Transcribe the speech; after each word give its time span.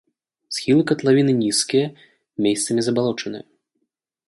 Схілы 0.55 0.81
катлавіны 0.91 1.33
нізкія, 1.43 1.85
месцамі 2.47 2.81
забалочаныя. 2.89 3.43